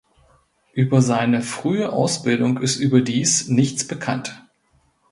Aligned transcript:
Über 0.73 0.99
seine 1.03 1.43
frühe 1.43 1.91
Ausbildung 1.93 2.57
ist 2.57 2.77
überdies 2.79 3.49
nichts 3.49 3.85
bekannt. 3.87 4.43